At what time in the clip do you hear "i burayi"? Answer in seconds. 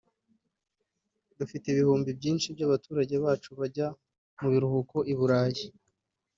5.13-5.65